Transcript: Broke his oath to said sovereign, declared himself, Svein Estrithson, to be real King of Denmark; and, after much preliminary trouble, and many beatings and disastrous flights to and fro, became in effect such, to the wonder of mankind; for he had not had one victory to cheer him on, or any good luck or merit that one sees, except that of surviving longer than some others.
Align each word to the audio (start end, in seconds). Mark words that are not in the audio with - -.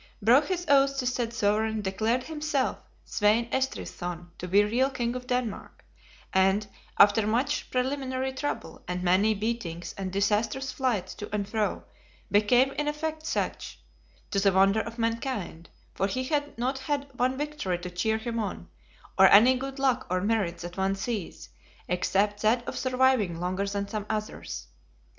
Broke 0.19 0.45
his 0.47 0.65
oath 0.67 0.97
to 0.97 1.05
said 1.05 1.31
sovereign, 1.31 1.83
declared 1.83 2.23
himself, 2.23 2.79
Svein 3.05 3.47
Estrithson, 3.51 4.29
to 4.39 4.47
be 4.47 4.63
real 4.63 4.89
King 4.89 5.13
of 5.15 5.27
Denmark; 5.27 5.85
and, 6.33 6.65
after 6.97 7.27
much 7.27 7.69
preliminary 7.69 8.33
trouble, 8.33 8.81
and 8.87 9.03
many 9.03 9.35
beatings 9.35 9.93
and 9.99 10.11
disastrous 10.11 10.71
flights 10.71 11.13
to 11.13 11.29
and 11.31 11.47
fro, 11.47 11.83
became 12.31 12.71
in 12.71 12.87
effect 12.87 13.27
such, 13.27 13.77
to 14.31 14.39
the 14.39 14.51
wonder 14.51 14.81
of 14.81 14.97
mankind; 14.97 15.69
for 15.93 16.07
he 16.07 16.23
had 16.23 16.57
not 16.57 16.79
had 16.79 17.05
one 17.15 17.37
victory 17.37 17.77
to 17.77 17.91
cheer 17.91 18.17
him 18.17 18.39
on, 18.39 18.69
or 19.19 19.27
any 19.27 19.55
good 19.55 19.77
luck 19.77 20.07
or 20.09 20.19
merit 20.19 20.57
that 20.57 20.77
one 20.77 20.95
sees, 20.95 21.49
except 21.87 22.41
that 22.41 22.67
of 22.67 22.75
surviving 22.75 23.39
longer 23.39 23.67
than 23.67 23.87
some 23.87 24.07
others. 24.09 24.65